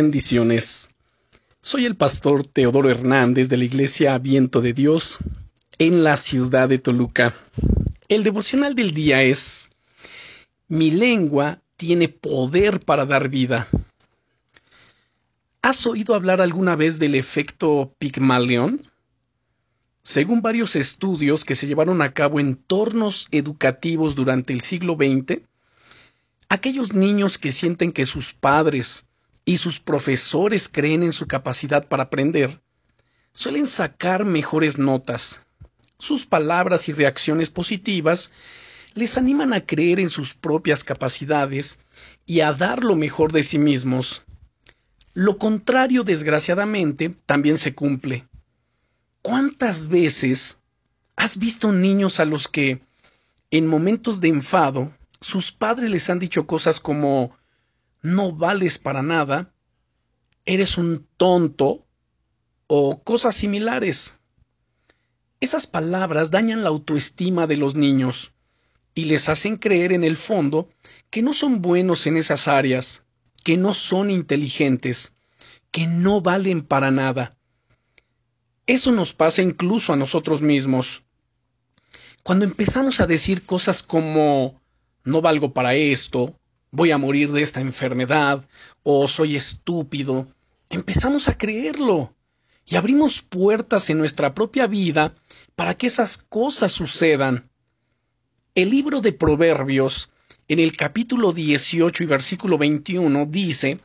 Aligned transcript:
Bendiciones. 0.00 0.90
Soy 1.60 1.84
el 1.84 1.96
pastor 1.96 2.46
Teodoro 2.46 2.88
Hernández 2.88 3.48
de 3.48 3.56
la 3.56 3.64
Iglesia 3.64 4.16
Viento 4.18 4.60
de 4.60 4.72
Dios 4.72 5.18
en 5.80 6.04
la 6.04 6.16
ciudad 6.16 6.68
de 6.68 6.78
Toluca. 6.78 7.34
El 8.06 8.22
devocional 8.22 8.76
del 8.76 8.92
día 8.92 9.24
es 9.24 9.70
Mi 10.68 10.92
lengua 10.92 11.60
tiene 11.76 12.08
poder 12.08 12.78
para 12.78 13.06
dar 13.06 13.28
vida. 13.28 13.66
¿Has 15.62 15.84
oído 15.84 16.14
hablar 16.14 16.40
alguna 16.40 16.76
vez 16.76 17.00
del 17.00 17.16
efecto 17.16 17.92
Pygmalion? 17.98 18.80
Según 20.02 20.42
varios 20.42 20.76
estudios 20.76 21.44
que 21.44 21.56
se 21.56 21.66
llevaron 21.66 22.02
a 22.02 22.12
cabo 22.14 22.38
en 22.38 22.46
entornos 22.50 23.26
educativos 23.32 24.14
durante 24.14 24.52
el 24.52 24.60
siglo 24.60 24.94
XX, 24.94 25.40
aquellos 26.48 26.92
niños 26.92 27.36
que 27.36 27.50
sienten 27.50 27.90
que 27.90 28.06
sus 28.06 28.32
padres 28.32 29.07
y 29.48 29.56
sus 29.56 29.80
profesores 29.80 30.68
creen 30.68 31.02
en 31.02 31.12
su 31.12 31.26
capacidad 31.26 31.88
para 31.88 32.02
aprender, 32.02 32.60
suelen 33.32 33.66
sacar 33.66 34.26
mejores 34.26 34.76
notas. 34.76 35.40
Sus 35.98 36.26
palabras 36.26 36.86
y 36.90 36.92
reacciones 36.92 37.48
positivas 37.48 38.30
les 38.92 39.16
animan 39.16 39.54
a 39.54 39.64
creer 39.64 40.00
en 40.00 40.10
sus 40.10 40.34
propias 40.34 40.84
capacidades 40.84 41.78
y 42.26 42.40
a 42.40 42.52
dar 42.52 42.84
lo 42.84 42.94
mejor 42.94 43.32
de 43.32 43.42
sí 43.42 43.58
mismos. 43.58 44.22
Lo 45.14 45.38
contrario, 45.38 46.04
desgraciadamente, 46.04 47.16
también 47.24 47.56
se 47.56 47.74
cumple. 47.74 48.28
¿Cuántas 49.22 49.88
veces 49.88 50.58
has 51.16 51.38
visto 51.38 51.72
niños 51.72 52.20
a 52.20 52.26
los 52.26 52.48
que, 52.48 52.82
en 53.50 53.66
momentos 53.66 54.20
de 54.20 54.28
enfado, 54.28 54.92
sus 55.22 55.52
padres 55.52 55.88
les 55.88 56.10
han 56.10 56.18
dicho 56.18 56.46
cosas 56.46 56.80
como 56.80 57.37
no 58.02 58.32
vales 58.32 58.78
para 58.78 59.02
nada, 59.02 59.52
eres 60.44 60.78
un 60.78 61.06
tonto 61.16 61.86
o 62.66 63.02
cosas 63.02 63.34
similares. 63.34 64.18
Esas 65.40 65.66
palabras 65.66 66.30
dañan 66.30 66.62
la 66.62 66.70
autoestima 66.70 67.46
de 67.46 67.56
los 67.56 67.74
niños 67.74 68.32
y 68.94 69.04
les 69.04 69.28
hacen 69.28 69.56
creer 69.56 69.92
en 69.92 70.04
el 70.04 70.16
fondo 70.16 70.68
que 71.10 71.22
no 71.22 71.32
son 71.32 71.62
buenos 71.62 72.06
en 72.06 72.16
esas 72.16 72.48
áreas, 72.48 73.04
que 73.44 73.56
no 73.56 73.72
son 73.72 74.10
inteligentes, 74.10 75.14
que 75.70 75.86
no 75.86 76.20
valen 76.20 76.62
para 76.62 76.90
nada. 76.90 77.36
Eso 78.66 78.92
nos 78.92 79.14
pasa 79.14 79.42
incluso 79.42 79.92
a 79.92 79.96
nosotros 79.96 80.42
mismos. 80.42 81.04
Cuando 82.22 82.44
empezamos 82.44 83.00
a 83.00 83.06
decir 83.06 83.46
cosas 83.46 83.82
como 83.82 84.60
no 85.04 85.22
valgo 85.22 85.54
para 85.54 85.74
esto, 85.74 86.38
voy 86.70 86.90
a 86.90 86.98
morir 86.98 87.32
de 87.32 87.42
esta 87.42 87.60
enfermedad 87.60 88.44
o 88.82 89.08
soy 89.08 89.36
estúpido. 89.36 90.28
Empezamos 90.70 91.28
a 91.28 91.36
creerlo 91.36 92.14
y 92.66 92.76
abrimos 92.76 93.22
puertas 93.22 93.88
en 93.90 93.98
nuestra 93.98 94.34
propia 94.34 94.66
vida 94.66 95.14
para 95.56 95.74
que 95.74 95.86
esas 95.86 96.18
cosas 96.18 96.72
sucedan. 96.72 97.50
El 98.54 98.70
libro 98.70 99.00
de 99.00 99.12
Proverbios, 99.12 100.10
en 100.48 100.58
el 100.58 100.76
capítulo 100.76 101.32
18 101.32 102.02
y 102.02 102.06
versículo 102.06 102.58
21, 102.58 103.26
dice 103.26 103.78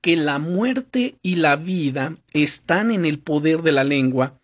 que 0.00 0.16
la 0.16 0.38
muerte 0.38 1.16
y 1.22 1.36
la 1.36 1.56
vida 1.56 2.16
están 2.32 2.90
en 2.90 3.04
el 3.04 3.18
poder 3.18 3.62
de 3.62 3.72
la 3.72 3.84
lengua, 3.84 4.38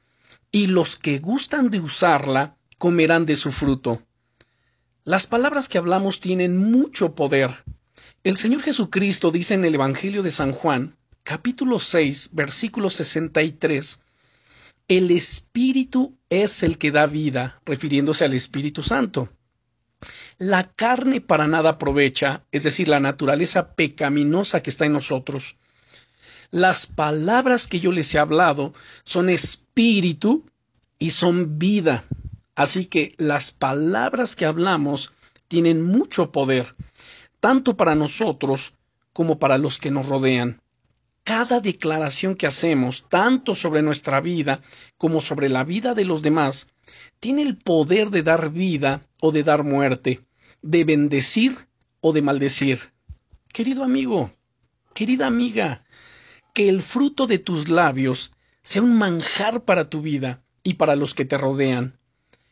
y 0.52 0.66
los 0.66 0.96
que 0.96 1.18
gustan 1.18 1.70
de 1.70 1.80
usarla 1.80 2.56
comerán 2.78 3.26
de 3.26 3.36
su 3.36 3.52
fruto. 3.52 4.02
Las 5.04 5.26
palabras 5.26 5.68
que 5.68 5.78
hablamos 5.78 6.20
tienen 6.20 6.56
mucho 6.56 7.14
poder, 7.14 7.50
el 8.22 8.36
Señor 8.36 8.62
Jesucristo 8.62 9.30
dice 9.30 9.54
en 9.54 9.64
el 9.64 9.74
Evangelio 9.74 10.22
de 10.22 10.30
San 10.30 10.52
Juan, 10.52 10.96
capítulo 11.22 11.78
6, 11.78 12.30
versículo 12.32 12.90
63, 12.90 14.00
el 14.88 15.10
Espíritu 15.10 16.18
es 16.28 16.62
el 16.62 16.76
que 16.76 16.90
da 16.90 17.06
vida, 17.06 17.60
refiriéndose 17.64 18.24
al 18.24 18.34
Espíritu 18.34 18.82
Santo. 18.82 19.30
La 20.38 20.72
carne 20.72 21.20
para 21.20 21.46
nada 21.46 21.70
aprovecha, 21.70 22.44
es 22.52 22.62
decir, 22.62 22.88
la 22.88 23.00
naturaleza 23.00 23.74
pecaminosa 23.74 24.62
que 24.62 24.70
está 24.70 24.86
en 24.86 24.92
nosotros. 24.92 25.56
Las 26.50 26.86
palabras 26.86 27.68
que 27.68 27.80
yo 27.80 27.92
les 27.92 28.14
he 28.14 28.18
hablado 28.18 28.74
son 29.04 29.30
espíritu 29.30 30.44
y 30.98 31.10
son 31.10 31.58
vida. 31.58 32.04
Así 32.54 32.86
que 32.86 33.14
las 33.16 33.52
palabras 33.52 34.34
que 34.34 34.46
hablamos 34.46 35.12
tienen 35.48 35.82
mucho 35.82 36.32
poder 36.32 36.74
tanto 37.40 37.76
para 37.76 37.94
nosotros 37.94 38.74
como 39.12 39.38
para 39.38 39.58
los 39.58 39.78
que 39.78 39.90
nos 39.90 40.08
rodean. 40.08 40.60
Cada 41.24 41.60
declaración 41.60 42.34
que 42.34 42.46
hacemos, 42.46 43.08
tanto 43.08 43.54
sobre 43.54 43.82
nuestra 43.82 44.20
vida 44.20 44.60
como 44.96 45.20
sobre 45.20 45.48
la 45.48 45.64
vida 45.64 45.94
de 45.94 46.04
los 46.04 46.22
demás, 46.22 46.68
tiene 47.18 47.42
el 47.42 47.56
poder 47.56 48.10
de 48.10 48.22
dar 48.22 48.50
vida 48.50 49.02
o 49.20 49.32
de 49.32 49.42
dar 49.42 49.64
muerte, 49.64 50.24
de 50.62 50.84
bendecir 50.84 51.68
o 52.00 52.12
de 52.12 52.22
maldecir. 52.22 52.92
Querido 53.48 53.84
amigo, 53.84 54.32
querida 54.94 55.26
amiga, 55.26 55.84
que 56.54 56.68
el 56.68 56.82
fruto 56.82 57.26
de 57.26 57.38
tus 57.38 57.68
labios 57.68 58.32
sea 58.62 58.82
un 58.82 58.96
manjar 58.96 59.64
para 59.64 59.88
tu 59.88 60.02
vida 60.02 60.42
y 60.62 60.74
para 60.74 60.96
los 60.96 61.14
que 61.14 61.24
te 61.24 61.38
rodean. 61.38 61.98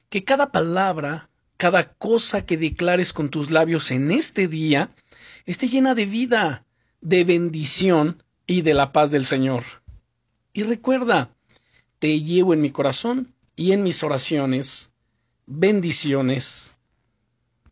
Que 0.08 0.24
cada 0.24 0.52
palabra, 0.52 1.30
cada 1.58 1.92
cosa 1.92 2.46
que 2.46 2.56
declares 2.56 3.12
con 3.12 3.28
tus 3.28 3.50
labios 3.50 3.90
en 3.90 4.12
este 4.12 4.46
día 4.48 4.94
esté 5.44 5.66
llena 5.66 5.94
de 5.94 6.06
vida, 6.06 6.64
de 7.00 7.24
bendición 7.24 8.22
y 8.46 8.62
de 8.62 8.74
la 8.74 8.92
paz 8.92 9.10
del 9.10 9.26
Señor. 9.26 9.64
Y 10.52 10.62
recuerda, 10.62 11.34
te 11.98 12.22
llevo 12.22 12.54
en 12.54 12.62
mi 12.62 12.70
corazón 12.70 13.34
y 13.56 13.72
en 13.72 13.82
mis 13.82 14.02
oraciones. 14.04 14.92
Bendiciones. 15.46 16.77